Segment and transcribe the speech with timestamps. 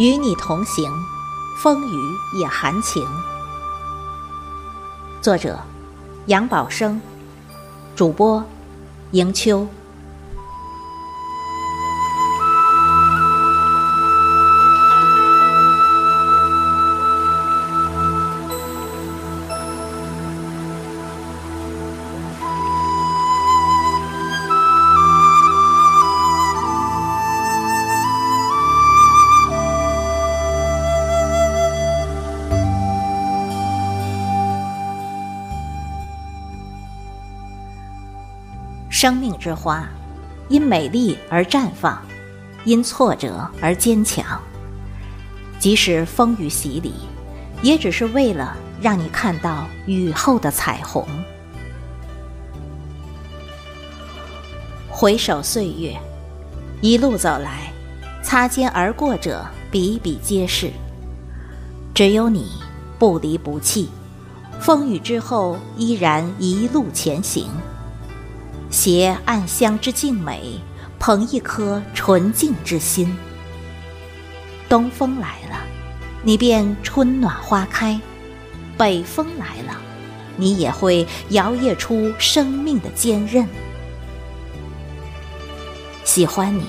[0.00, 0.90] 与你同行，
[1.58, 3.06] 风雨也含情。
[5.20, 5.60] 作者：
[6.24, 6.98] 杨宝生，
[7.94, 8.42] 主播：
[9.10, 9.68] 迎秋。
[39.00, 39.88] 生命之花，
[40.50, 42.02] 因美丽而绽放，
[42.66, 44.38] 因挫折而坚强。
[45.58, 46.92] 即使风雨洗礼，
[47.62, 51.08] 也只是为了让你看到雨后的彩虹。
[54.90, 55.98] 回首岁月，
[56.82, 57.72] 一路走来，
[58.22, 60.70] 擦肩而过者比比皆是。
[61.94, 62.50] 只有你
[62.98, 63.88] 不离不弃，
[64.60, 67.46] 风雨之后依然一路前行。
[68.70, 70.60] 携暗香之静美，
[70.98, 73.16] 捧一颗纯净之心。
[74.68, 75.56] 东风来了，
[76.22, 77.98] 你便春暖花开；
[78.78, 79.76] 北风来了，
[80.36, 83.46] 你也会摇曳出生命的坚韧。
[86.04, 86.64] 喜欢你，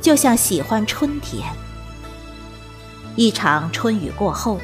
[0.00, 1.46] 就像喜欢春天。
[3.16, 4.58] 一场春雨过后，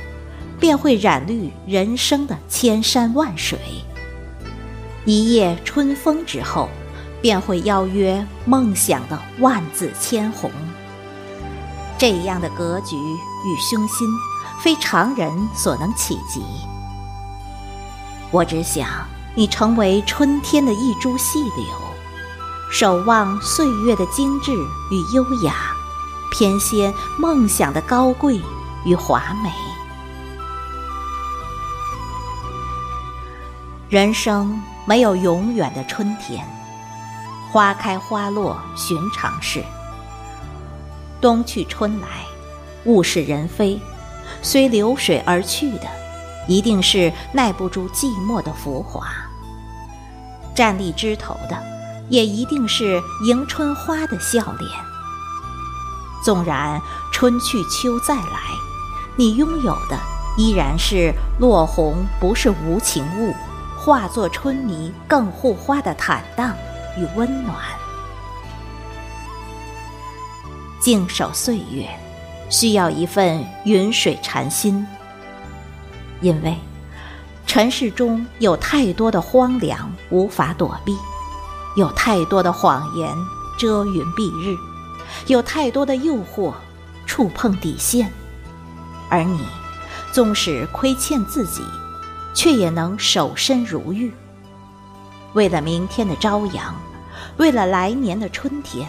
[0.59, 3.59] 便会染绿人生的千山万水。
[5.07, 6.69] 一夜春风之后，
[7.23, 10.51] 便会邀约梦想的万紫千红。
[11.97, 14.07] 这样的格局与胸心，
[14.61, 16.43] 非常人所能企及。
[18.33, 18.89] 我只想
[19.37, 21.65] 你成为春天的一株细柳，
[22.73, 25.55] 守望岁月的精致与优雅，
[26.33, 28.41] 偏跹梦想的高贵
[28.85, 29.53] 与华美。
[33.89, 34.61] 人生。
[34.87, 36.47] 没有永远的春天，
[37.53, 39.65] 花开花落寻常事。
[41.21, 42.07] 冬去春来，
[42.85, 43.81] 物是人非，
[44.43, 45.89] 随流水而去的，
[46.47, 49.09] 一定是耐不住寂寞的浮华。
[50.55, 51.61] 站立枝头的，
[52.09, 54.71] 也一定是迎春花的笑脸。
[56.25, 56.81] 纵然
[57.13, 58.41] 春去秋再来，
[59.17, 59.99] 你拥有的
[60.39, 63.35] 依然是落红，不是无情物。
[63.87, 66.53] 化作春泥更护花的坦荡
[66.99, 67.57] 与温暖，
[70.81, 71.89] 静守岁月，
[72.51, 74.85] 需要一份云水禅心。
[76.21, 76.59] 因为
[77.47, 80.93] 尘世中有太多的荒凉无法躲避，
[81.77, 83.09] 有太多的谎言
[83.57, 84.57] 遮云蔽日，
[85.29, 86.53] 有太多的诱惑
[87.07, 88.13] 触碰底线，
[89.09, 89.47] 而你
[90.11, 91.63] 纵使亏欠自己。
[92.37, 94.13] 却也能守身如玉。
[95.33, 96.77] 为了明天的朝阳，
[97.39, 98.87] 为了来年的春天，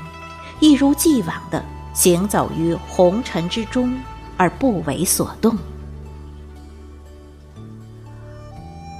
[0.60, 1.64] 一如既往的
[1.94, 3.98] 行走于红尘之中，
[4.36, 5.58] 而不为所动。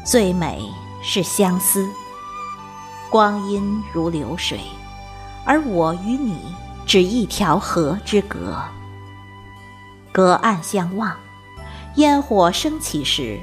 [0.06, 0.66] 最美
[1.04, 1.86] 是相思，
[3.10, 4.62] 光阴如流水，
[5.46, 6.40] 而我与你
[6.86, 8.58] 只一条河之隔。
[10.14, 11.14] 隔岸相望，
[11.96, 13.38] 烟火升起时。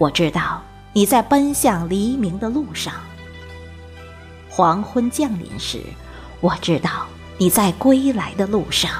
[0.00, 0.62] 我知道
[0.94, 2.94] 你在奔向黎明的路上。
[4.48, 5.78] 黄昏降临时，
[6.40, 7.06] 我知道
[7.36, 8.90] 你在归来的路上。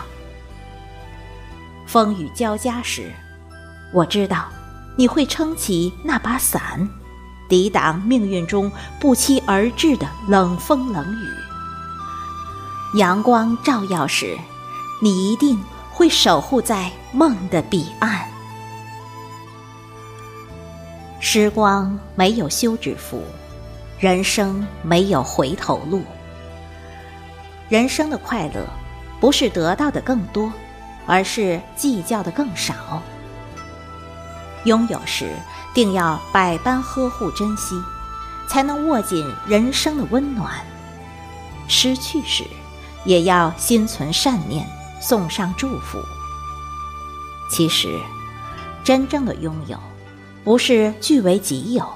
[1.87, 3.11] 风雨交加时，
[3.95, 4.45] 我知道
[4.95, 6.87] 你会撑起那把伞，
[7.49, 12.99] 抵挡命运中不期而至的冷风冷雨。
[12.99, 14.39] 阳光照耀时，
[15.01, 15.59] 你一定
[15.91, 18.30] 会守护在梦的彼岸。
[21.23, 23.23] 时光没有休止符，
[23.99, 26.03] 人生没有回头路。
[27.69, 28.65] 人生的快乐，
[29.21, 30.51] 不是得到的更多，
[31.07, 33.03] 而是计较的更少。
[34.65, 35.35] 拥有时，
[35.75, 37.75] 定要百般呵护珍惜，
[38.49, 40.49] 才能握紧人生的温暖；
[41.69, 42.45] 失去时，
[43.05, 44.67] 也要心存善念，
[45.03, 45.99] 送上祝福。
[47.51, 48.01] 其实，
[48.83, 49.79] 真正的拥有。
[50.43, 51.87] 不是据为己有，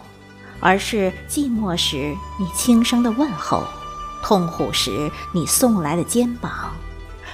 [0.61, 3.64] 而是寂寞时你轻声的问候，
[4.23, 6.73] 痛苦时你送来的肩膀，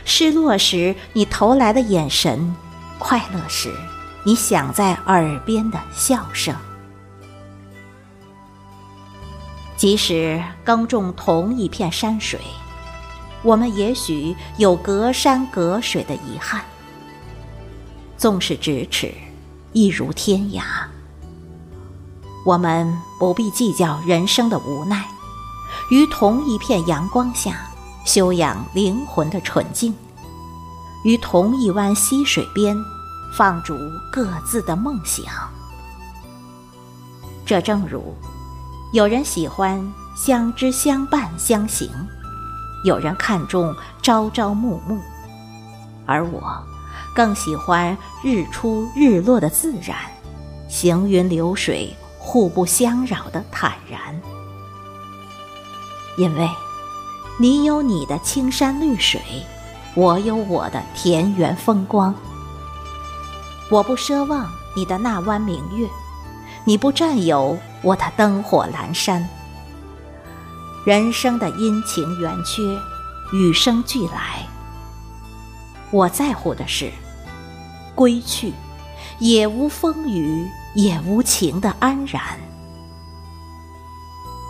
[0.04, 2.54] 失落时你投来的眼神，
[2.98, 3.72] 快乐时
[4.24, 6.54] 你响在耳边的笑声。
[9.76, 12.38] 即使耕种同一片山水，
[13.42, 16.62] 我们也许有隔山隔水的遗憾，
[18.16, 19.12] 纵使咫尺，
[19.72, 20.62] 亦如天涯。
[22.44, 25.04] 我们不必计较人生的无奈，
[25.90, 27.68] 于同一片阳光下
[28.06, 29.94] 修养灵魂的纯净，
[31.04, 32.74] 于同一湾溪水边
[33.36, 33.76] 放逐
[34.10, 35.24] 各自的梦想。
[37.44, 38.14] 这正如，
[38.92, 39.80] 有人喜欢
[40.16, 41.90] 相知相伴相行，
[42.84, 44.98] 有人看重朝朝暮暮，
[46.06, 46.40] 而我
[47.14, 49.98] 更喜欢日出日落的自然，
[50.70, 51.94] 行云流水。
[52.30, 53.98] 互不相扰的坦然，
[56.16, 56.48] 因为，
[57.40, 59.20] 你有你的青山绿水，
[59.96, 62.14] 我有我的田园风光。
[63.68, 65.88] 我不奢望你的那弯明月，
[66.64, 69.28] 你不占有我的灯火阑珊。
[70.86, 72.62] 人生的阴晴圆缺，
[73.32, 74.46] 与生俱来。
[75.90, 76.92] 我在乎的是，
[77.96, 78.52] 归去。
[79.20, 82.22] 也无风雨，也无情的安然。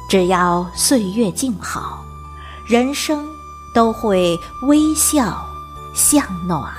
[0.08, 2.04] 只要岁月静好，
[2.66, 3.28] 人生
[3.74, 5.44] 都会微笑
[5.94, 6.72] 向暖。